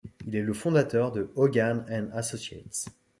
[0.25, 2.85] Il est le fondateur de Hoggan & Associates.